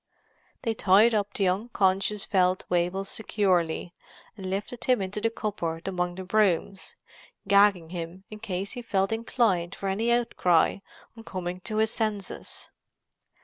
[0.63, 3.93] They tied up the unconscious Feldwebel securely,
[4.35, 6.95] and lifted him into the cupboard among the brooms,
[7.47, 10.79] gagging him in case he felt inclined for any outcry
[11.15, 12.69] on coming to his senses.